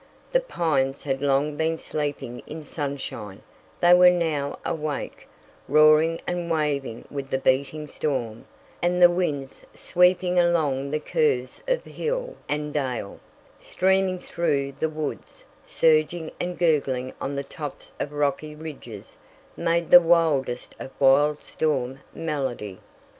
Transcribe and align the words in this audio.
The 0.31 0.39
pines 0.39 1.03
had 1.03 1.21
long 1.21 1.55
been 1.57 1.77
sleeping 1.77 2.39
in 2.47 2.63
sunshine; 2.63 3.43
they 3.81 3.93
were 3.93 4.09
now 4.09 4.57
awake, 4.65 5.27
roaring 5.67 6.19
and 6.25 6.49
waving 6.49 7.05
with 7.11 7.29
the 7.29 7.37
beating 7.37 7.85
storm, 7.85 8.45
and 8.81 8.99
the 8.99 9.11
winds 9.11 9.63
sweeping 9.75 10.39
along 10.39 10.89
the 10.89 10.99
curves 10.99 11.61
of 11.67 11.83
hill 11.83 12.35
and 12.49 12.73
dale, 12.73 13.19
streaming 13.59 14.17
through 14.17 14.71
the 14.79 14.89
woods, 14.89 15.45
surging 15.63 16.31
and 16.39 16.57
gurgling 16.57 17.13
on 17.21 17.35
the 17.35 17.43
tops 17.43 17.93
of 17.99 18.11
rocky 18.11 18.55
ridges, 18.55 19.17
made 19.55 19.91
the 19.91 20.01
wildest 20.01 20.73
of 20.79 20.89
wild 20.99 21.43
storm 21.43 21.99
melody. 22.11 22.79